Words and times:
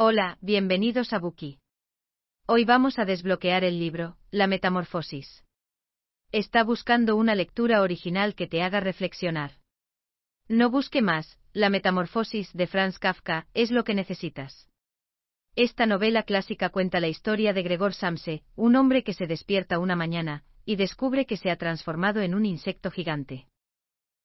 Hola, 0.00 0.38
bienvenidos 0.40 1.12
a 1.12 1.18
Buki. 1.18 1.58
Hoy 2.46 2.64
vamos 2.64 3.00
a 3.00 3.04
desbloquear 3.04 3.64
el 3.64 3.80
libro, 3.80 4.16
La 4.30 4.46
Metamorfosis. 4.46 5.44
Está 6.30 6.62
buscando 6.62 7.16
una 7.16 7.34
lectura 7.34 7.82
original 7.82 8.36
que 8.36 8.46
te 8.46 8.62
haga 8.62 8.78
reflexionar. 8.78 9.54
No 10.46 10.70
busque 10.70 11.02
más, 11.02 11.40
La 11.52 11.68
Metamorfosis 11.68 12.52
de 12.52 12.68
Franz 12.68 13.00
Kafka 13.00 13.48
es 13.54 13.72
lo 13.72 13.82
que 13.82 13.94
necesitas. 13.94 14.68
Esta 15.56 15.84
novela 15.84 16.22
clásica 16.22 16.68
cuenta 16.68 17.00
la 17.00 17.08
historia 17.08 17.52
de 17.52 17.64
Gregor 17.64 17.92
Samse, 17.92 18.44
un 18.54 18.76
hombre 18.76 19.02
que 19.02 19.14
se 19.14 19.26
despierta 19.26 19.80
una 19.80 19.96
mañana, 19.96 20.44
y 20.64 20.76
descubre 20.76 21.26
que 21.26 21.36
se 21.36 21.50
ha 21.50 21.56
transformado 21.56 22.20
en 22.20 22.36
un 22.36 22.46
insecto 22.46 22.92
gigante. 22.92 23.48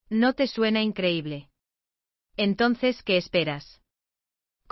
¿No 0.07 0.33
te 0.33 0.45
suena 0.45 0.83
increíble? 0.83 1.49
Entonces, 2.37 3.01
¿qué 3.01 3.17
esperas? 3.17 3.82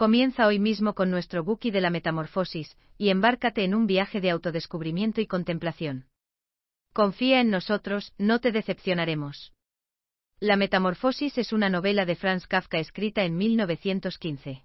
Comienza 0.01 0.47
hoy 0.47 0.57
mismo 0.57 0.95
con 0.95 1.11
nuestro 1.11 1.43
Buki 1.43 1.69
de 1.69 1.79
la 1.79 1.91
Metamorfosis, 1.91 2.75
y 2.97 3.09
embárcate 3.09 3.63
en 3.63 3.75
un 3.75 3.85
viaje 3.85 4.19
de 4.19 4.31
autodescubrimiento 4.31 5.21
y 5.21 5.27
contemplación. 5.27 6.07
Confía 6.91 7.39
en 7.39 7.51
nosotros, 7.51 8.11
no 8.17 8.39
te 8.39 8.51
decepcionaremos. 8.51 9.53
La 10.39 10.55
Metamorfosis 10.55 11.37
es 11.37 11.53
una 11.53 11.69
novela 11.69 12.05
de 12.05 12.15
Franz 12.15 12.47
Kafka 12.47 12.79
escrita 12.79 13.25
en 13.25 13.37
1915. 13.37 14.63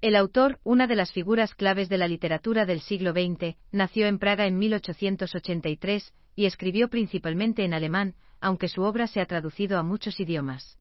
El 0.00 0.16
autor, 0.16 0.58
una 0.64 0.88
de 0.88 0.96
las 0.96 1.12
figuras 1.12 1.54
claves 1.54 1.88
de 1.88 1.98
la 1.98 2.08
literatura 2.08 2.66
del 2.66 2.80
siglo 2.80 3.12
XX, 3.12 3.56
nació 3.70 4.08
en 4.08 4.18
Praga 4.18 4.48
en 4.48 4.58
1883 4.58 6.12
y 6.34 6.46
escribió 6.46 6.88
principalmente 6.88 7.64
en 7.64 7.72
alemán, 7.72 8.16
aunque 8.40 8.66
su 8.66 8.82
obra 8.82 9.06
se 9.06 9.20
ha 9.20 9.26
traducido 9.26 9.78
a 9.78 9.84
muchos 9.84 10.18
idiomas. 10.18 10.80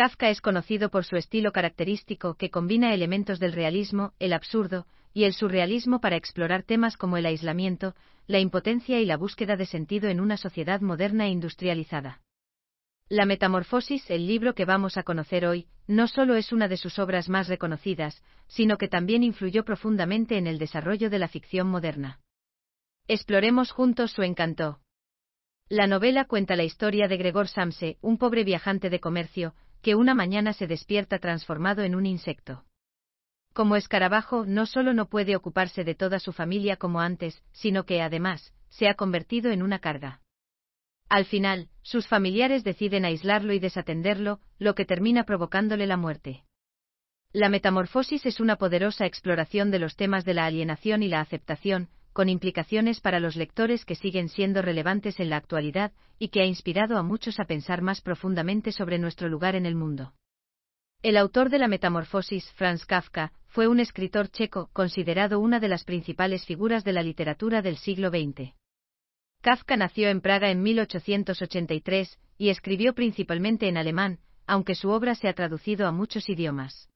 Kafka 0.00 0.30
es 0.30 0.40
conocido 0.40 0.88
por 0.88 1.04
su 1.04 1.16
estilo 1.16 1.52
característico 1.52 2.32
que 2.32 2.48
combina 2.48 2.94
elementos 2.94 3.38
del 3.38 3.52
realismo, 3.52 4.14
el 4.18 4.32
absurdo 4.32 4.86
y 5.12 5.24
el 5.24 5.34
surrealismo 5.34 6.00
para 6.00 6.16
explorar 6.16 6.62
temas 6.62 6.96
como 6.96 7.18
el 7.18 7.26
aislamiento, 7.26 7.94
la 8.26 8.38
impotencia 8.38 8.98
y 8.98 9.04
la 9.04 9.18
búsqueda 9.18 9.56
de 9.56 9.66
sentido 9.66 10.08
en 10.08 10.20
una 10.20 10.38
sociedad 10.38 10.80
moderna 10.80 11.26
e 11.26 11.28
industrializada. 11.28 12.22
La 13.10 13.26
Metamorfosis, 13.26 14.10
el 14.10 14.26
libro 14.26 14.54
que 14.54 14.64
vamos 14.64 14.96
a 14.96 15.02
conocer 15.02 15.44
hoy, 15.44 15.66
no 15.86 16.08
solo 16.08 16.34
es 16.34 16.50
una 16.50 16.66
de 16.66 16.78
sus 16.78 16.98
obras 16.98 17.28
más 17.28 17.48
reconocidas, 17.48 18.22
sino 18.48 18.78
que 18.78 18.88
también 18.88 19.22
influyó 19.22 19.66
profundamente 19.66 20.38
en 20.38 20.46
el 20.46 20.58
desarrollo 20.58 21.10
de 21.10 21.18
la 21.18 21.28
ficción 21.28 21.68
moderna. 21.68 22.20
Exploremos 23.06 23.70
juntos 23.70 24.12
su 24.12 24.22
encanto. 24.22 24.80
La 25.68 25.86
novela 25.86 26.24
cuenta 26.24 26.56
la 26.56 26.64
historia 26.64 27.06
de 27.06 27.18
Gregor 27.18 27.48
Samse, 27.48 27.98
un 28.00 28.16
pobre 28.16 28.44
viajante 28.44 28.88
de 28.88 28.98
comercio, 28.98 29.54
que 29.82 29.94
una 29.94 30.14
mañana 30.14 30.52
se 30.52 30.66
despierta 30.66 31.18
transformado 31.18 31.82
en 31.82 31.94
un 31.94 32.06
insecto. 32.06 32.64
Como 33.52 33.76
escarabajo, 33.76 34.44
no 34.46 34.66
solo 34.66 34.92
no 34.92 35.06
puede 35.06 35.34
ocuparse 35.34 35.84
de 35.84 35.94
toda 35.94 36.20
su 36.20 36.32
familia 36.32 36.76
como 36.76 37.00
antes, 37.00 37.42
sino 37.52 37.84
que 37.84 38.00
además, 38.00 38.52
se 38.68 38.88
ha 38.88 38.94
convertido 38.94 39.50
en 39.50 39.62
una 39.62 39.80
carga. 39.80 40.20
Al 41.08 41.24
final, 41.24 41.68
sus 41.82 42.06
familiares 42.06 42.62
deciden 42.62 43.04
aislarlo 43.04 43.52
y 43.52 43.58
desatenderlo, 43.58 44.38
lo 44.58 44.76
que 44.76 44.84
termina 44.84 45.24
provocándole 45.24 45.86
la 45.88 45.96
muerte. 45.96 46.44
La 47.32 47.48
metamorfosis 47.48 48.26
es 48.26 48.38
una 48.38 48.56
poderosa 48.56 49.06
exploración 49.06 49.70
de 49.70 49.80
los 49.80 49.96
temas 49.96 50.24
de 50.24 50.34
la 50.34 50.46
alienación 50.46 51.02
y 51.02 51.08
la 51.08 51.20
aceptación, 51.20 51.88
con 52.20 52.28
implicaciones 52.28 53.00
para 53.00 53.18
los 53.18 53.34
lectores 53.34 53.86
que 53.86 53.94
siguen 53.94 54.28
siendo 54.28 54.60
relevantes 54.60 55.20
en 55.20 55.30
la 55.30 55.38
actualidad 55.38 55.90
y 56.18 56.28
que 56.28 56.42
ha 56.42 56.44
inspirado 56.44 56.98
a 56.98 57.02
muchos 57.02 57.40
a 57.40 57.46
pensar 57.46 57.80
más 57.80 58.02
profundamente 58.02 58.72
sobre 58.72 58.98
nuestro 58.98 59.30
lugar 59.30 59.56
en 59.56 59.64
el 59.64 59.74
mundo. 59.74 60.12
El 61.02 61.16
autor 61.16 61.48
de 61.48 61.58
la 61.58 61.66
Metamorfosis, 61.66 62.52
Franz 62.56 62.84
Kafka, 62.84 63.32
fue 63.46 63.68
un 63.68 63.80
escritor 63.80 64.28
checo 64.28 64.68
considerado 64.74 65.40
una 65.40 65.60
de 65.60 65.68
las 65.68 65.84
principales 65.84 66.44
figuras 66.44 66.84
de 66.84 66.92
la 66.92 67.02
literatura 67.02 67.62
del 67.62 67.78
siglo 67.78 68.10
XX. 68.10 68.52
Kafka 69.40 69.78
nació 69.78 70.10
en 70.10 70.20
Praga 70.20 70.50
en 70.50 70.60
1883 70.60 72.18
y 72.36 72.50
escribió 72.50 72.94
principalmente 72.94 73.66
en 73.66 73.78
alemán, 73.78 74.18
aunque 74.46 74.74
su 74.74 74.90
obra 74.90 75.14
se 75.14 75.26
ha 75.26 75.32
traducido 75.32 75.86
a 75.86 75.90
muchos 75.90 76.28
idiomas. 76.28 76.89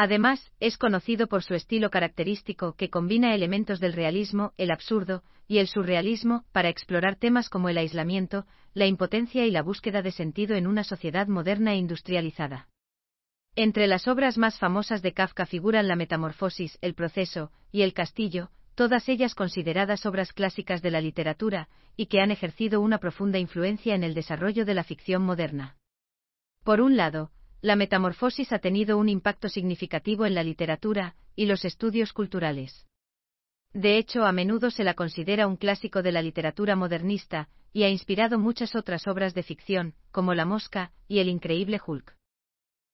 Además, 0.00 0.52
es 0.60 0.78
conocido 0.78 1.26
por 1.26 1.42
su 1.42 1.54
estilo 1.54 1.90
característico 1.90 2.74
que 2.74 2.88
combina 2.88 3.34
elementos 3.34 3.80
del 3.80 3.94
realismo, 3.94 4.52
el 4.56 4.70
absurdo 4.70 5.24
y 5.48 5.58
el 5.58 5.66
surrealismo 5.66 6.44
para 6.52 6.68
explorar 6.68 7.16
temas 7.16 7.48
como 7.48 7.68
el 7.68 7.78
aislamiento, 7.78 8.46
la 8.74 8.86
impotencia 8.86 9.44
y 9.44 9.50
la 9.50 9.60
búsqueda 9.60 10.00
de 10.00 10.12
sentido 10.12 10.54
en 10.54 10.68
una 10.68 10.84
sociedad 10.84 11.26
moderna 11.26 11.72
e 11.72 11.78
industrializada. 11.78 12.68
Entre 13.56 13.88
las 13.88 14.06
obras 14.06 14.38
más 14.38 14.56
famosas 14.56 15.02
de 15.02 15.14
Kafka 15.14 15.46
figuran 15.46 15.88
La 15.88 15.96
Metamorfosis, 15.96 16.78
El 16.80 16.94
Proceso 16.94 17.50
y 17.72 17.82
El 17.82 17.92
Castillo, 17.92 18.50
todas 18.76 19.08
ellas 19.08 19.34
consideradas 19.34 20.06
obras 20.06 20.32
clásicas 20.32 20.80
de 20.80 20.92
la 20.92 21.00
literatura, 21.00 21.68
y 21.96 22.06
que 22.06 22.20
han 22.20 22.30
ejercido 22.30 22.80
una 22.80 22.98
profunda 22.98 23.40
influencia 23.40 23.96
en 23.96 24.04
el 24.04 24.14
desarrollo 24.14 24.64
de 24.64 24.74
la 24.74 24.84
ficción 24.84 25.24
moderna. 25.24 25.76
Por 26.62 26.80
un 26.80 26.96
lado, 26.96 27.32
la 27.60 27.76
metamorfosis 27.76 28.52
ha 28.52 28.58
tenido 28.58 28.98
un 28.98 29.08
impacto 29.08 29.48
significativo 29.48 30.26
en 30.26 30.34
la 30.34 30.42
literatura 30.42 31.16
y 31.34 31.46
los 31.46 31.64
estudios 31.64 32.12
culturales. 32.12 32.86
De 33.72 33.98
hecho, 33.98 34.24
a 34.24 34.32
menudo 34.32 34.70
se 34.70 34.84
la 34.84 34.94
considera 34.94 35.46
un 35.46 35.56
clásico 35.56 36.02
de 36.02 36.12
la 36.12 36.22
literatura 36.22 36.76
modernista, 36.76 37.48
y 37.72 37.82
ha 37.82 37.90
inspirado 37.90 38.38
muchas 38.38 38.74
otras 38.74 39.06
obras 39.06 39.34
de 39.34 39.42
ficción, 39.42 39.94
como 40.10 40.34
La 40.34 40.46
Mosca 40.46 40.92
y 41.06 41.18
El 41.18 41.28
Increíble 41.28 41.80
Hulk. 41.84 42.16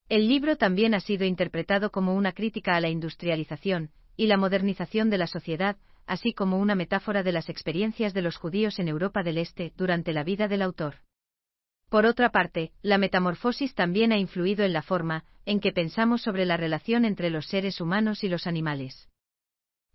El 0.09 0.29
libro 0.29 0.57
también 0.57 0.95
ha 0.95 1.01
sido 1.01 1.25
interpretado 1.25 1.91
como 1.91 2.15
una 2.15 2.33
crítica 2.33 2.75
a 2.75 2.81
la 2.81 2.89
industrialización, 2.89 3.91
y 4.17 4.27
la 4.27 4.37
modernización 4.37 5.11
de 5.11 5.19
la 5.19 5.27
sociedad, 5.27 5.77
así 6.07 6.33
como 6.35 6.59
una 6.59 6.75
metáfora 6.75 7.23
de 7.23 7.33
las 7.33 7.49
experiencias 7.49 8.13
de 8.13 8.23
los 8.23 8.37
judíos 8.37 8.79
en 8.79 8.89
Europa 8.89 9.23
del 9.23 9.39
Este 9.39 9.73
durante 9.77 10.13
la 10.13 10.25
vida 10.25 10.49
del 10.49 10.63
autor. 10.63 10.97
Por 11.95 12.07
otra 12.07 12.31
parte, 12.31 12.73
la 12.83 12.99
metamorfosis 12.99 13.73
también 13.77 14.11
ha 14.11 14.19
influido 14.19 14.65
en 14.65 14.73
la 14.73 14.83
forma 14.83 15.23
en 15.47 15.61
que 15.61 15.71
pensamos 15.71 16.23
sobre 16.23 16.45
la 16.45 16.57
relación 16.57 17.05
entre 17.05 17.31
los 17.31 17.47
seres 17.47 17.81
humanos 17.81 18.25
y 18.25 18.29
los 18.29 18.49
animales. 18.49 19.09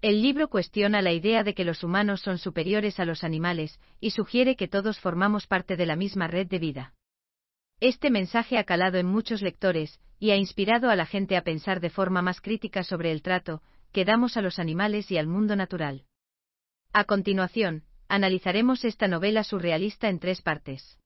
El 0.01 0.21
libro 0.21 0.47
cuestiona 0.47 1.01
la 1.01 1.11
idea 1.11 1.43
de 1.43 1.53
que 1.53 1.65
los 1.65 1.83
humanos 1.83 2.21
son 2.21 2.37
superiores 2.37 3.01
a 3.01 3.03
los 3.03 3.25
animales 3.25 3.81
y 3.99 4.11
sugiere 4.11 4.55
que 4.55 4.69
todos 4.69 4.97
formamos 4.97 5.45
parte 5.45 5.75
de 5.75 5.85
la 5.85 5.97
misma 5.97 6.29
red 6.29 6.47
de 6.47 6.59
vida. 6.59 6.93
Este 7.81 8.09
mensaje 8.09 8.57
ha 8.57 8.63
calado 8.63 8.97
en 8.97 9.05
muchos 9.05 9.41
lectores 9.41 9.99
y 10.19 10.31
ha 10.31 10.37
inspirado 10.37 10.89
a 10.89 10.95
la 10.95 11.05
gente 11.05 11.35
a 11.35 11.43
pensar 11.43 11.81
de 11.81 11.89
forma 11.89 12.21
más 12.21 12.39
crítica 12.39 12.83
sobre 12.83 13.11
el 13.11 13.21
trato 13.21 13.61
que 13.91 14.05
damos 14.05 14.37
a 14.37 14.41
los 14.41 14.57
animales 14.57 15.11
y 15.11 15.17
al 15.17 15.27
mundo 15.27 15.57
natural. 15.57 16.05
A 16.93 17.03
continuación, 17.03 17.83
analizaremos 18.07 18.85
esta 18.85 19.09
novela 19.09 19.43
surrealista 19.43 20.07
en 20.07 20.19
tres 20.19 20.41
partes. 20.41 20.98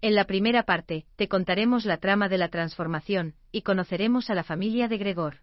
En 0.00 0.14
la 0.14 0.24
primera 0.24 0.64
parte, 0.64 1.06
te 1.16 1.28
contaremos 1.28 1.84
la 1.84 1.98
trama 1.98 2.28
de 2.28 2.38
la 2.38 2.48
transformación, 2.48 3.34
y 3.52 3.62
conoceremos 3.62 4.30
a 4.30 4.34
la 4.34 4.44
familia 4.44 4.88
de 4.88 4.98
Gregor. 4.98 5.42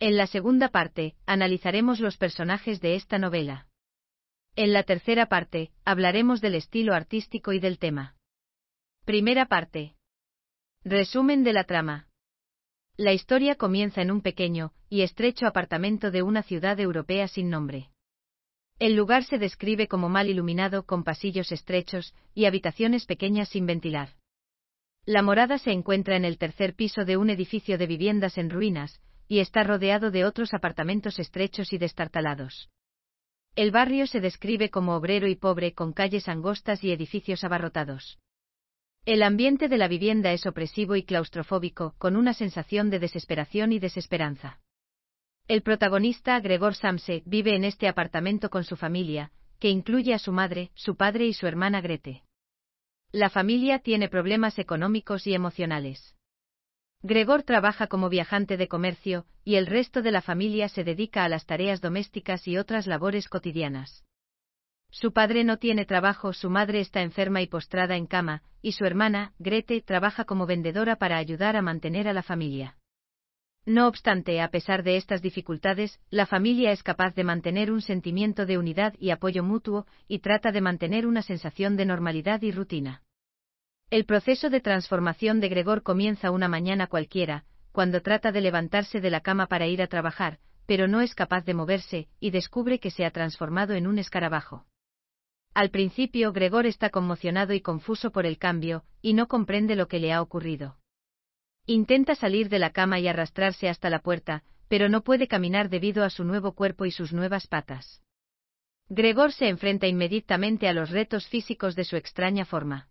En 0.00 0.16
la 0.16 0.26
segunda 0.26 0.68
parte, 0.68 1.14
analizaremos 1.26 2.00
los 2.00 2.16
personajes 2.16 2.80
de 2.80 2.96
esta 2.96 3.18
novela. 3.18 3.68
En 4.56 4.72
la 4.72 4.82
tercera 4.82 5.26
parte, 5.26 5.70
hablaremos 5.84 6.40
del 6.40 6.56
estilo 6.56 6.92
artístico 6.92 7.52
y 7.52 7.60
del 7.60 7.78
tema. 7.78 8.16
Primera 9.04 9.46
parte. 9.46 9.94
Resumen 10.84 11.44
de 11.44 11.52
la 11.52 11.64
trama. 11.64 12.08
La 12.96 13.12
historia 13.12 13.54
comienza 13.54 14.02
en 14.02 14.10
un 14.10 14.20
pequeño 14.20 14.74
y 14.90 15.02
estrecho 15.02 15.46
apartamento 15.46 16.10
de 16.10 16.22
una 16.22 16.42
ciudad 16.42 16.78
europea 16.80 17.28
sin 17.28 17.48
nombre. 17.48 17.91
El 18.82 18.96
lugar 18.96 19.22
se 19.22 19.38
describe 19.38 19.86
como 19.86 20.08
mal 20.08 20.28
iluminado 20.28 20.86
con 20.86 21.04
pasillos 21.04 21.52
estrechos 21.52 22.16
y 22.34 22.46
habitaciones 22.46 23.06
pequeñas 23.06 23.48
sin 23.48 23.64
ventilar. 23.64 24.08
La 25.06 25.22
morada 25.22 25.58
se 25.58 25.70
encuentra 25.70 26.16
en 26.16 26.24
el 26.24 26.36
tercer 26.36 26.74
piso 26.74 27.04
de 27.04 27.16
un 27.16 27.30
edificio 27.30 27.78
de 27.78 27.86
viviendas 27.86 28.38
en 28.38 28.50
ruinas, 28.50 29.00
y 29.28 29.38
está 29.38 29.62
rodeado 29.62 30.10
de 30.10 30.24
otros 30.24 30.52
apartamentos 30.52 31.20
estrechos 31.20 31.72
y 31.72 31.78
destartalados. 31.78 32.70
El 33.54 33.70
barrio 33.70 34.08
se 34.08 34.18
describe 34.18 34.68
como 34.68 34.96
obrero 34.96 35.28
y 35.28 35.36
pobre 35.36 35.74
con 35.74 35.92
calles 35.92 36.26
angostas 36.26 36.82
y 36.82 36.90
edificios 36.90 37.44
abarrotados. 37.44 38.18
El 39.04 39.22
ambiente 39.22 39.68
de 39.68 39.78
la 39.78 39.86
vivienda 39.86 40.32
es 40.32 40.44
opresivo 40.44 40.96
y 40.96 41.04
claustrofóbico, 41.04 41.94
con 41.98 42.16
una 42.16 42.34
sensación 42.34 42.90
de 42.90 42.98
desesperación 42.98 43.70
y 43.70 43.78
desesperanza. 43.78 44.58
El 45.52 45.60
protagonista, 45.60 46.40
Gregor 46.40 46.74
Samse, 46.74 47.22
vive 47.26 47.54
en 47.54 47.64
este 47.64 47.86
apartamento 47.86 48.48
con 48.48 48.64
su 48.64 48.74
familia, 48.74 49.32
que 49.60 49.68
incluye 49.68 50.14
a 50.14 50.18
su 50.18 50.32
madre, 50.32 50.70
su 50.74 50.96
padre 50.96 51.26
y 51.26 51.34
su 51.34 51.46
hermana 51.46 51.82
Grete. 51.82 52.22
La 53.10 53.28
familia 53.28 53.78
tiene 53.80 54.08
problemas 54.08 54.58
económicos 54.58 55.26
y 55.26 55.34
emocionales. 55.34 56.16
Gregor 57.02 57.42
trabaja 57.42 57.86
como 57.86 58.08
viajante 58.08 58.56
de 58.56 58.66
comercio, 58.66 59.26
y 59.44 59.56
el 59.56 59.66
resto 59.66 60.00
de 60.00 60.12
la 60.12 60.22
familia 60.22 60.70
se 60.70 60.84
dedica 60.84 61.22
a 61.22 61.28
las 61.28 61.44
tareas 61.44 61.82
domésticas 61.82 62.48
y 62.48 62.56
otras 62.56 62.86
labores 62.86 63.28
cotidianas. 63.28 64.06
Su 64.88 65.12
padre 65.12 65.44
no 65.44 65.58
tiene 65.58 65.84
trabajo, 65.84 66.32
su 66.32 66.48
madre 66.48 66.80
está 66.80 67.02
enferma 67.02 67.42
y 67.42 67.46
postrada 67.46 67.96
en 67.96 68.06
cama, 68.06 68.42
y 68.62 68.72
su 68.72 68.86
hermana, 68.86 69.34
Grete, 69.38 69.82
trabaja 69.82 70.24
como 70.24 70.46
vendedora 70.46 70.96
para 70.96 71.18
ayudar 71.18 71.56
a 71.56 71.60
mantener 71.60 72.08
a 72.08 72.14
la 72.14 72.22
familia. 72.22 72.78
No 73.64 73.86
obstante, 73.86 74.40
a 74.40 74.50
pesar 74.50 74.82
de 74.82 74.96
estas 74.96 75.22
dificultades, 75.22 76.00
la 76.10 76.26
familia 76.26 76.72
es 76.72 76.82
capaz 76.82 77.14
de 77.14 77.22
mantener 77.22 77.70
un 77.70 77.80
sentimiento 77.80 78.44
de 78.44 78.58
unidad 78.58 78.94
y 78.98 79.10
apoyo 79.10 79.44
mutuo, 79.44 79.86
y 80.08 80.18
trata 80.18 80.50
de 80.50 80.60
mantener 80.60 81.06
una 81.06 81.22
sensación 81.22 81.76
de 81.76 81.86
normalidad 81.86 82.42
y 82.42 82.50
rutina. 82.50 83.02
El 83.88 84.04
proceso 84.04 84.50
de 84.50 84.60
transformación 84.60 85.38
de 85.38 85.48
Gregor 85.48 85.82
comienza 85.82 86.32
una 86.32 86.48
mañana 86.48 86.88
cualquiera, 86.88 87.44
cuando 87.70 88.02
trata 88.02 88.32
de 88.32 88.40
levantarse 88.40 89.00
de 89.00 89.10
la 89.10 89.20
cama 89.20 89.46
para 89.46 89.68
ir 89.68 89.80
a 89.80 89.86
trabajar, 89.86 90.38
pero 90.66 90.88
no 90.88 91.00
es 91.00 91.14
capaz 91.14 91.44
de 91.44 91.54
moverse, 91.54 92.08
y 92.18 92.30
descubre 92.30 92.80
que 92.80 92.90
se 92.90 93.04
ha 93.04 93.12
transformado 93.12 93.74
en 93.74 93.86
un 93.86 93.98
escarabajo. 93.98 94.66
Al 95.54 95.70
principio 95.70 96.32
Gregor 96.32 96.66
está 96.66 96.90
conmocionado 96.90 97.52
y 97.52 97.60
confuso 97.60 98.10
por 98.10 98.26
el 98.26 98.38
cambio, 98.38 98.82
y 99.02 99.12
no 99.12 99.28
comprende 99.28 99.76
lo 99.76 99.86
que 99.86 100.00
le 100.00 100.12
ha 100.12 100.20
ocurrido. 100.20 100.78
Intenta 101.72 102.14
salir 102.14 102.50
de 102.50 102.58
la 102.58 102.68
cama 102.68 103.00
y 103.00 103.08
arrastrarse 103.08 103.66
hasta 103.66 103.88
la 103.88 104.00
puerta, 104.00 104.44
pero 104.68 104.90
no 104.90 105.02
puede 105.02 105.26
caminar 105.26 105.70
debido 105.70 106.04
a 106.04 106.10
su 106.10 106.22
nuevo 106.22 106.52
cuerpo 106.52 106.84
y 106.84 106.90
sus 106.90 107.14
nuevas 107.14 107.46
patas. 107.46 108.02
Gregor 108.90 109.32
se 109.32 109.48
enfrenta 109.48 109.86
inmediatamente 109.86 110.68
a 110.68 110.74
los 110.74 110.90
retos 110.90 111.26
físicos 111.28 111.74
de 111.74 111.84
su 111.84 111.96
extraña 111.96 112.44
forma. 112.44 112.90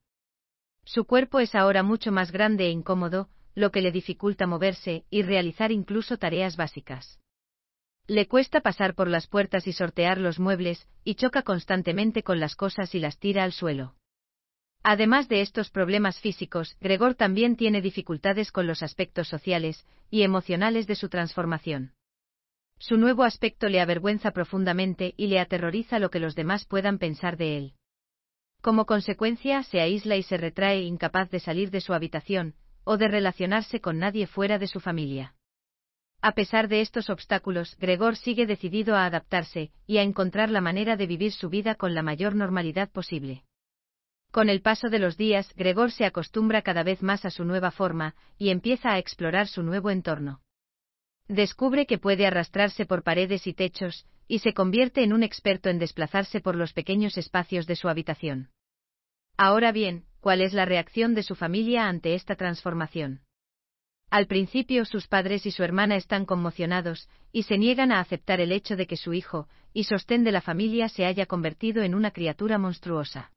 Su 0.83 1.05
cuerpo 1.05 1.39
es 1.39 1.53
ahora 1.53 1.83
mucho 1.83 2.11
más 2.11 2.31
grande 2.31 2.65
e 2.65 2.69
incómodo, 2.71 3.29
lo 3.53 3.71
que 3.71 3.81
le 3.81 3.91
dificulta 3.91 4.47
moverse 4.47 5.05
y 5.11 5.21
realizar 5.21 5.71
incluso 5.71 6.17
tareas 6.17 6.57
básicas. 6.57 7.19
Le 8.07 8.27
cuesta 8.27 8.61
pasar 8.61 8.95
por 8.95 9.07
las 9.07 9.27
puertas 9.27 9.67
y 9.67 9.73
sortear 9.73 10.17
los 10.17 10.39
muebles, 10.39 10.87
y 11.03 11.13
choca 11.13 11.43
constantemente 11.43 12.23
con 12.23 12.39
las 12.39 12.55
cosas 12.55 12.95
y 12.95 12.99
las 12.99 13.19
tira 13.19 13.43
al 13.43 13.51
suelo. 13.51 13.93
Además 14.83 15.29
de 15.29 15.41
estos 15.41 15.69
problemas 15.69 16.19
físicos, 16.19 16.75
Gregor 16.81 17.13
también 17.13 17.55
tiene 17.55 17.81
dificultades 17.81 18.51
con 18.51 18.65
los 18.65 18.81
aspectos 18.81 19.27
sociales 19.27 19.85
y 20.09 20.23
emocionales 20.23 20.87
de 20.87 20.95
su 20.95 21.07
transformación. 21.07 21.93
Su 22.79 22.97
nuevo 22.97 23.23
aspecto 23.23 23.69
le 23.69 23.79
avergüenza 23.79 24.31
profundamente 24.31 25.13
y 25.15 25.27
le 25.27 25.39
aterroriza 25.39 25.99
lo 25.99 26.09
que 26.09 26.19
los 26.19 26.33
demás 26.33 26.65
puedan 26.65 26.97
pensar 26.97 27.37
de 27.37 27.57
él. 27.57 27.73
Como 28.61 28.87
consecuencia, 28.87 29.61
se 29.61 29.81
aísla 29.81 30.17
y 30.17 30.23
se 30.23 30.37
retrae 30.37 30.81
incapaz 30.81 31.29
de 31.29 31.39
salir 31.39 31.69
de 31.69 31.81
su 31.81 31.93
habitación, 31.93 32.55
o 32.83 32.97
de 32.97 33.07
relacionarse 33.07 33.81
con 33.81 33.99
nadie 33.99 34.25
fuera 34.25 34.57
de 34.57 34.67
su 34.67 34.79
familia. 34.79 35.35
A 36.21 36.31
pesar 36.31 36.67
de 36.67 36.81
estos 36.81 37.11
obstáculos, 37.11 37.77
Gregor 37.79 38.15
sigue 38.15 38.47
decidido 38.47 38.95
a 38.95 39.05
adaptarse 39.05 39.71
y 39.85 39.97
a 39.97 40.03
encontrar 40.03 40.49
la 40.49 40.61
manera 40.61 40.97
de 40.97 41.05
vivir 41.05 41.31
su 41.31 41.49
vida 41.49 41.75
con 41.75 41.93
la 41.93 42.01
mayor 42.01 42.35
normalidad 42.35 42.89
posible. 42.89 43.43
Con 44.31 44.47
el 44.47 44.61
paso 44.61 44.89
de 44.89 44.99
los 44.99 45.17
días, 45.17 45.53
Gregor 45.55 45.91
se 45.91 46.05
acostumbra 46.05 46.61
cada 46.61 46.83
vez 46.83 47.03
más 47.03 47.25
a 47.25 47.31
su 47.31 47.43
nueva 47.43 47.69
forma, 47.69 48.15
y 48.37 48.49
empieza 48.49 48.93
a 48.93 48.97
explorar 48.97 49.47
su 49.47 49.61
nuevo 49.61 49.89
entorno. 49.89 50.39
Descubre 51.27 51.85
que 51.85 51.97
puede 51.97 52.25
arrastrarse 52.25 52.85
por 52.85 53.03
paredes 53.03 53.45
y 53.45 53.53
techos, 53.53 54.05
y 54.29 54.39
se 54.39 54.53
convierte 54.53 55.03
en 55.03 55.11
un 55.11 55.23
experto 55.23 55.67
en 55.69 55.79
desplazarse 55.79 56.39
por 56.39 56.55
los 56.55 56.71
pequeños 56.71 57.17
espacios 57.17 57.67
de 57.67 57.75
su 57.75 57.89
habitación. 57.89 58.49
Ahora 59.35 59.73
bien, 59.73 60.05
¿cuál 60.21 60.41
es 60.41 60.53
la 60.53 60.63
reacción 60.63 61.13
de 61.13 61.23
su 61.23 61.35
familia 61.35 61.89
ante 61.89 62.15
esta 62.15 62.35
transformación? 62.35 63.21
Al 64.09 64.27
principio 64.27 64.85
sus 64.85 65.07
padres 65.07 65.45
y 65.45 65.51
su 65.51 65.63
hermana 65.63 65.97
están 65.97 66.25
conmocionados, 66.25 67.09
y 67.33 67.43
se 67.43 67.57
niegan 67.57 67.91
a 67.91 67.99
aceptar 67.99 68.39
el 68.39 68.53
hecho 68.53 68.77
de 68.77 68.87
que 68.87 68.95
su 68.95 69.13
hijo, 69.13 69.49
y 69.73 69.83
sostén 69.83 70.23
de 70.23 70.31
la 70.31 70.41
familia, 70.41 70.87
se 70.87 71.05
haya 71.05 71.25
convertido 71.25 71.83
en 71.83 71.95
una 71.95 72.11
criatura 72.11 72.57
monstruosa. 72.57 73.31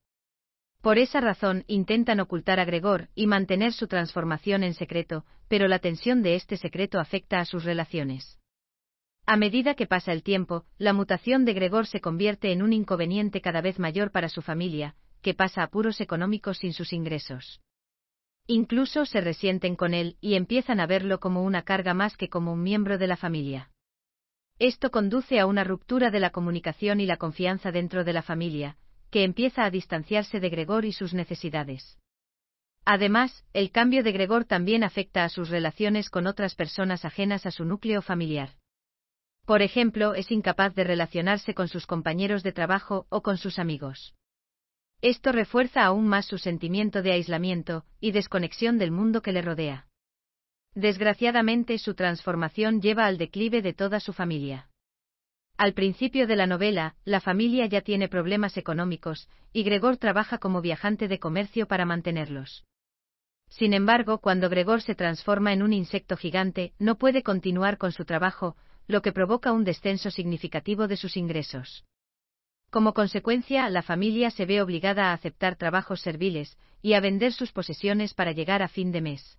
Por 0.84 0.98
esa 0.98 1.18
razón 1.22 1.64
intentan 1.66 2.20
ocultar 2.20 2.60
a 2.60 2.66
Gregor 2.66 3.08
y 3.14 3.26
mantener 3.26 3.72
su 3.72 3.86
transformación 3.88 4.62
en 4.62 4.74
secreto, 4.74 5.24
pero 5.48 5.66
la 5.66 5.78
tensión 5.78 6.20
de 6.20 6.34
este 6.34 6.58
secreto 6.58 7.00
afecta 7.00 7.40
a 7.40 7.46
sus 7.46 7.64
relaciones. 7.64 8.38
A 9.24 9.38
medida 9.38 9.76
que 9.76 9.86
pasa 9.86 10.12
el 10.12 10.22
tiempo, 10.22 10.66
la 10.76 10.92
mutación 10.92 11.46
de 11.46 11.54
Gregor 11.54 11.86
se 11.86 12.02
convierte 12.02 12.52
en 12.52 12.60
un 12.60 12.74
inconveniente 12.74 13.40
cada 13.40 13.62
vez 13.62 13.78
mayor 13.78 14.10
para 14.10 14.28
su 14.28 14.42
familia, 14.42 14.94
que 15.22 15.32
pasa 15.32 15.62
apuros 15.62 16.02
económicos 16.02 16.58
sin 16.58 16.74
sus 16.74 16.92
ingresos. 16.92 17.62
Incluso 18.46 19.06
se 19.06 19.22
resienten 19.22 19.76
con 19.76 19.94
él 19.94 20.18
y 20.20 20.34
empiezan 20.34 20.80
a 20.80 20.86
verlo 20.86 21.18
como 21.18 21.44
una 21.44 21.62
carga 21.62 21.94
más 21.94 22.14
que 22.18 22.28
como 22.28 22.52
un 22.52 22.62
miembro 22.62 22.98
de 22.98 23.06
la 23.06 23.16
familia. 23.16 23.70
Esto 24.58 24.90
conduce 24.90 25.40
a 25.40 25.46
una 25.46 25.64
ruptura 25.64 26.10
de 26.10 26.20
la 26.20 26.28
comunicación 26.28 27.00
y 27.00 27.06
la 27.06 27.16
confianza 27.16 27.72
dentro 27.72 28.04
de 28.04 28.12
la 28.12 28.20
familia, 28.20 28.76
que 29.14 29.22
empieza 29.22 29.64
a 29.64 29.70
distanciarse 29.70 30.40
de 30.40 30.50
Gregor 30.50 30.84
y 30.84 30.92
sus 30.92 31.14
necesidades. 31.14 32.00
Además, 32.84 33.44
el 33.52 33.70
cambio 33.70 34.02
de 34.02 34.10
Gregor 34.10 34.44
también 34.44 34.82
afecta 34.82 35.22
a 35.22 35.28
sus 35.28 35.50
relaciones 35.50 36.10
con 36.10 36.26
otras 36.26 36.56
personas 36.56 37.04
ajenas 37.04 37.46
a 37.46 37.52
su 37.52 37.64
núcleo 37.64 38.02
familiar. 38.02 38.56
Por 39.46 39.62
ejemplo, 39.62 40.16
es 40.16 40.32
incapaz 40.32 40.74
de 40.74 40.82
relacionarse 40.82 41.54
con 41.54 41.68
sus 41.68 41.86
compañeros 41.86 42.42
de 42.42 42.50
trabajo 42.50 43.06
o 43.08 43.22
con 43.22 43.38
sus 43.38 43.60
amigos. 43.60 44.16
Esto 45.00 45.30
refuerza 45.30 45.84
aún 45.84 46.08
más 46.08 46.26
su 46.26 46.38
sentimiento 46.38 47.00
de 47.00 47.12
aislamiento 47.12 47.84
y 48.00 48.10
desconexión 48.10 48.78
del 48.78 48.90
mundo 48.90 49.22
que 49.22 49.30
le 49.30 49.42
rodea. 49.42 49.86
Desgraciadamente, 50.74 51.78
su 51.78 51.94
transformación 51.94 52.82
lleva 52.82 53.06
al 53.06 53.16
declive 53.16 53.62
de 53.62 53.74
toda 53.74 54.00
su 54.00 54.12
familia. 54.12 54.68
Al 55.56 55.72
principio 55.72 56.26
de 56.26 56.34
la 56.34 56.46
novela, 56.46 56.96
la 57.04 57.20
familia 57.20 57.66
ya 57.66 57.80
tiene 57.80 58.08
problemas 58.08 58.56
económicos, 58.56 59.28
y 59.52 59.62
Gregor 59.62 59.98
trabaja 59.98 60.38
como 60.38 60.60
viajante 60.60 61.06
de 61.06 61.20
comercio 61.20 61.68
para 61.68 61.84
mantenerlos. 61.84 62.64
Sin 63.50 63.72
embargo, 63.72 64.18
cuando 64.18 64.48
Gregor 64.48 64.82
se 64.82 64.96
transforma 64.96 65.52
en 65.52 65.62
un 65.62 65.72
insecto 65.72 66.16
gigante, 66.16 66.72
no 66.80 66.96
puede 66.98 67.22
continuar 67.22 67.78
con 67.78 67.92
su 67.92 68.04
trabajo, 68.04 68.56
lo 68.88 69.00
que 69.00 69.12
provoca 69.12 69.52
un 69.52 69.62
descenso 69.62 70.10
significativo 70.10 70.88
de 70.88 70.96
sus 70.96 71.16
ingresos. 71.16 71.84
Como 72.70 72.92
consecuencia, 72.92 73.70
la 73.70 73.82
familia 73.82 74.32
se 74.32 74.46
ve 74.46 74.60
obligada 74.60 75.10
a 75.10 75.12
aceptar 75.12 75.54
trabajos 75.54 76.00
serviles 76.00 76.58
y 76.82 76.94
a 76.94 77.00
vender 77.00 77.32
sus 77.32 77.52
posesiones 77.52 78.12
para 78.12 78.32
llegar 78.32 78.60
a 78.60 78.68
fin 78.68 78.90
de 78.90 79.00
mes. 79.00 79.38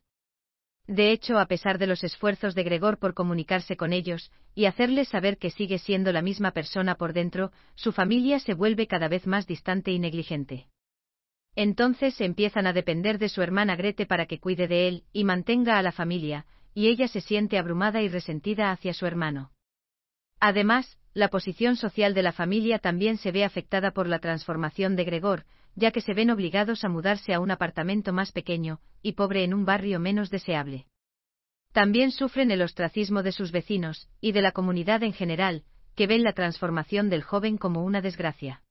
De 0.87 1.11
hecho, 1.11 1.39
a 1.39 1.47
pesar 1.47 1.79
de 1.79 1.87
los 1.87 2.03
esfuerzos 2.03 2.53
de 2.53 2.63
Gregor 2.63 2.99
por 2.99 3.15
comunicarse 3.15 3.75
con 3.75 3.91
ellos 3.91 4.31
y 4.53 4.65
hacerles 4.65 5.07
saber 5.07 5.37
que 5.37 5.49
sigue 5.49 5.79
siendo 5.79 6.11
la 6.11 6.21
misma 6.21 6.51
persona 6.51 6.95
por 6.95 7.13
dentro, 7.13 7.51
su 7.73 7.91
familia 7.91 8.39
se 8.39 8.53
vuelve 8.53 8.85
cada 8.85 9.07
vez 9.07 9.25
más 9.25 9.47
distante 9.47 9.91
y 9.91 9.99
negligente. 9.99 10.67
Entonces 11.55 12.19
empiezan 12.21 12.67
a 12.67 12.73
depender 12.73 13.17
de 13.17 13.29
su 13.29 13.41
hermana 13.41 13.75
Grete 13.75 14.05
para 14.05 14.27
que 14.27 14.39
cuide 14.39 14.67
de 14.67 14.87
él 14.87 15.03
y 15.11 15.23
mantenga 15.23 15.79
a 15.79 15.81
la 15.81 15.91
familia, 15.91 16.45
y 16.73 16.87
ella 16.87 17.07
se 17.07 17.21
siente 17.21 17.57
abrumada 17.57 18.01
y 18.01 18.09
resentida 18.09 18.71
hacia 18.71 18.93
su 18.93 19.05
hermano. 19.05 19.51
Además, 20.39 20.99
la 21.13 21.29
posición 21.29 21.77
social 21.77 22.13
de 22.13 22.21
la 22.21 22.33
familia 22.33 22.77
también 22.77 23.17
se 23.17 23.31
ve 23.31 23.45
afectada 23.45 23.91
por 23.91 24.07
la 24.07 24.19
transformación 24.19 24.97
de 24.97 25.05
Gregor, 25.05 25.45
ya 25.75 25.91
que 25.91 26.01
se 26.01 26.13
ven 26.13 26.31
obligados 26.31 26.83
a 26.83 26.89
mudarse 26.89 27.33
a 27.33 27.39
un 27.39 27.51
apartamento 27.51 28.13
más 28.13 28.31
pequeño 28.31 28.79
y 29.01 29.13
pobre 29.13 29.43
en 29.43 29.53
un 29.53 29.65
barrio 29.65 29.99
menos 29.99 30.29
deseable. 30.29 30.87
También 31.73 32.11
sufren 32.11 32.51
el 32.51 32.61
ostracismo 32.61 33.21
de 33.21 33.33
sus 33.33 33.51
vecinos 33.51 34.07
y 34.21 34.31
de 34.31 34.41
la 34.41 34.53
comunidad 34.53 35.03
en 35.03 35.13
general, 35.13 35.63
que 35.95 36.07
ven 36.07 36.23
la 36.23 36.33
transformación 36.33 37.09
del 37.09 37.21
joven 37.21 37.57
como 37.57 37.83
una 37.83 38.01
desgracia. 38.01 38.63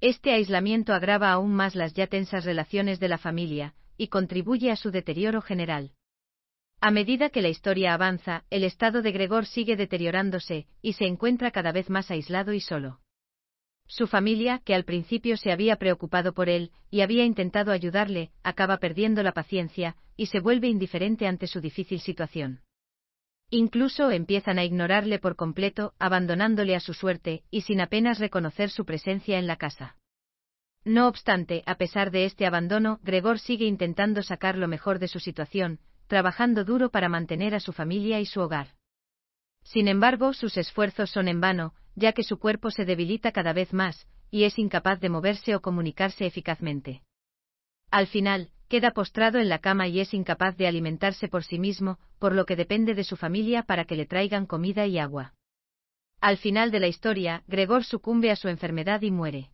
Este 0.00 0.32
aislamiento 0.32 0.92
agrava 0.92 1.30
aún 1.30 1.54
más 1.54 1.74
las 1.74 1.94
ya 1.94 2.06
tensas 2.06 2.44
relaciones 2.44 3.00
de 3.00 3.08
la 3.08 3.18
familia, 3.18 3.74
y 3.96 4.08
contribuye 4.08 4.70
a 4.70 4.76
su 4.76 4.90
deterioro 4.90 5.40
general. 5.40 5.92
A 6.80 6.90
medida 6.90 7.30
que 7.30 7.40
la 7.42 7.48
historia 7.48 7.94
avanza, 7.94 8.44
el 8.50 8.64
estado 8.64 9.00
de 9.00 9.12
Gregor 9.12 9.46
sigue 9.46 9.76
deteriorándose, 9.76 10.66
y 10.82 10.92
se 10.92 11.06
encuentra 11.06 11.50
cada 11.50 11.72
vez 11.72 11.88
más 11.88 12.10
aislado 12.10 12.52
y 12.52 12.60
solo. 12.60 13.00
Su 13.86 14.06
familia, 14.06 14.60
que 14.64 14.74
al 14.74 14.84
principio 14.84 15.36
se 15.36 15.52
había 15.52 15.76
preocupado 15.76 16.32
por 16.34 16.48
él 16.48 16.72
y 16.90 17.02
había 17.02 17.24
intentado 17.24 17.72
ayudarle, 17.72 18.30
acaba 18.42 18.78
perdiendo 18.78 19.22
la 19.22 19.32
paciencia 19.32 19.96
y 20.16 20.26
se 20.26 20.40
vuelve 20.40 20.68
indiferente 20.68 21.26
ante 21.26 21.46
su 21.46 21.60
difícil 21.60 22.00
situación. 22.00 22.62
Incluso 23.50 24.10
empiezan 24.10 24.58
a 24.58 24.64
ignorarle 24.64 25.20
por 25.20 25.36
completo, 25.36 25.94
abandonándole 26.00 26.74
a 26.74 26.80
su 26.80 26.94
suerte 26.94 27.44
y 27.50 27.60
sin 27.60 27.80
apenas 27.80 28.18
reconocer 28.18 28.70
su 28.70 28.84
presencia 28.84 29.38
en 29.38 29.46
la 29.46 29.56
casa. 29.56 29.96
No 30.84 31.06
obstante, 31.06 31.62
a 31.66 31.76
pesar 31.76 32.10
de 32.10 32.24
este 32.24 32.46
abandono, 32.46 32.98
Gregor 33.02 33.38
sigue 33.38 33.66
intentando 33.66 34.22
sacar 34.22 34.56
lo 34.56 34.66
mejor 34.66 34.98
de 34.98 35.08
su 35.08 35.20
situación, 35.20 35.78
trabajando 36.08 36.64
duro 36.64 36.90
para 36.90 37.08
mantener 37.08 37.54
a 37.54 37.60
su 37.60 37.72
familia 37.72 38.20
y 38.20 38.26
su 38.26 38.40
hogar. 38.40 38.74
Sin 39.62 39.88
embargo, 39.88 40.32
sus 40.32 40.56
esfuerzos 40.56 41.10
son 41.10 41.26
en 41.26 41.40
vano, 41.40 41.74
ya 41.96 42.12
que 42.12 42.22
su 42.22 42.38
cuerpo 42.38 42.70
se 42.70 42.84
debilita 42.84 43.32
cada 43.32 43.52
vez 43.52 43.72
más, 43.72 44.06
y 44.30 44.44
es 44.44 44.58
incapaz 44.58 45.00
de 45.00 45.08
moverse 45.08 45.56
o 45.56 45.60
comunicarse 45.60 46.26
eficazmente. 46.26 47.02
Al 47.90 48.06
final, 48.06 48.50
queda 48.68 48.92
postrado 48.92 49.38
en 49.38 49.48
la 49.48 49.60
cama 49.60 49.88
y 49.88 50.00
es 50.00 50.12
incapaz 50.12 50.56
de 50.56 50.66
alimentarse 50.66 51.28
por 51.28 51.44
sí 51.44 51.58
mismo, 51.58 51.98
por 52.18 52.32
lo 52.32 52.44
que 52.46 52.56
depende 52.56 52.94
de 52.94 53.04
su 53.04 53.16
familia 53.16 53.62
para 53.62 53.84
que 53.84 53.96
le 53.96 54.06
traigan 54.06 54.46
comida 54.46 54.86
y 54.86 54.98
agua. 54.98 55.34
Al 56.20 56.36
final 56.36 56.70
de 56.70 56.80
la 56.80 56.88
historia, 56.88 57.42
Gregor 57.46 57.84
sucumbe 57.84 58.30
a 58.30 58.36
su 58.36 58.48
enfermedad 58.48 59.02
y 59.02 59.10
muere. 59.10 59.50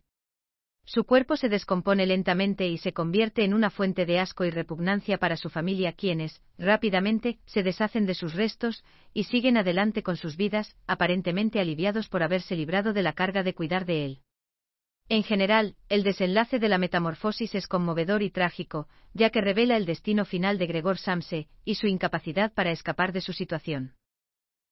Su 0.85 1.05
cuerpo 1.05 1.37
se 1.37 1.47
descompone 1.47 2.05
lentamente 2.05 2.67
y 2.67 2.77
se 2.77 2.91
convierte 2.91 3.45
en 3.45 3.53
una 3.53 3.69
fuente 3.69 4.05
de 4.05 4.19
asco 4.19 4.43
y 4.43 4.49
repugnancia 4.49 5.17
para 5.17 5.37
su 5.37 5.49
familia 5.49 5.93
quienes, 5.93 6.41
rápidamente, 6.57 7.39
se 7.45 7.63
deshacen 7.63 8.05
de 8.05 8.15
sus 8.15 8.33
restos, 8.33 8.83
y 9.13 9.23
siguen 9.23 9.55
adelante 9.57 10.03
con 10.03 10.17
sus 10.17 10.35
vidas, 10.35 10.75
aparentemente 10.85 11.61
aliviados 11.61 12.09
por 12.09 12.21
haberse 12.21 12.55
librado 12.57 12.91
de 12.91 13.01
la 13.01 13.13
carga 13.13 13.43
de 13.43 13.53
cuidar 13.53 13.85
de 13.85 14.05
él. 14.05 14.19
En 15.07 15.23
general, 15.23 15.75
el 15.89 16.03
desenlace 16.03 16.59
de 16.59 16.69
la 16.69 16.77
metamorfosis 16.77 17.55
es 17.55 17.67
conmovedor 17.67 18.21
y 18.21 18.29
trágico, 18.29 18.87
ya 19.13 19.29
que 19.29 19.41
revela 19.41 19.77
el 19.77 19.85
destino 19.85 20.25
final 20.25 20.57
de 20.57 20.67
Gregor 20.67 20.97
Samse, 20.97 21.47
y 21.63 21.75
su 21.75 21.87
incapacidad 21.87 22.53
para 22.53 22.71
escapar 22.71 23.13
de 23.13 23.21
su 23.21 23.31
situación. 23.31 23.95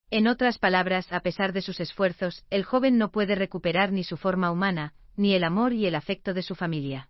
En 0.10 0.28
otras 0.28 0.58
palabras, 0.58 1.12
a 1.14 1.22
pesar 1.22 1.54
de 1.54 1.62
sus 1.62 1.80
esfuerzos, 1.80 2.46
el 2.50 2.66
joven 2.66 2.98
no 2.98 3.12
puede 3.12 3.36
recuperar 3.36 3.94
ni 3.94 4.04
su 4.04 4.18
forma 4.18 4.52
humana, 4.52 4.94
ni 5.16 5.34
el 5.34 5.44
amor 5.44 5.74
y 5.74 5.86
el 5.86 5.96
afecto 5.96 6.34
de 6.34 6.42
su 6.42 6.56
familia. 6.56 7.10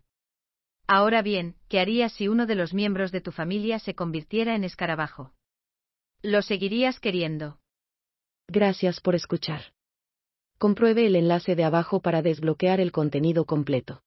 Ahora 0.88 1.22
bien, 1.22 1.56
¿qué 1.70 1.80
harías 1.80 2.14
si 2.14 2.28
uno 2.28 2.46
de 2.46 2.56
los 2.56 2.74
miembros 2.74 3.12
de 3.12 3.22
tu 3.22 3.32
familia 3.32 3.80
se 3.80 3.96
convirtiera 3.96 4.56
en 4.56 4.64
escarabajo? 4.64 5.34
¿Lo 6.22 6.42
seguirías 6.42 7.00
queriendo? 7.00 7.60
Gracias 8.48 9.00
por 9.00 9.16
escuchar. 9.16 9.74
Compruebe 10.58 11.08
el 11.08 11.16
enlace 11.16 11.56
de 11.56 11.64
abajo 11.64 12.02
para 12.02 12.22
desbloquear 12.22 12.80
el 12.80 12.92
contenido 12.92 13.46
completo. 13.46 14.04